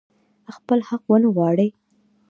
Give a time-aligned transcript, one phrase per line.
[0.55, 1.67] خپل حق ونه غواړي.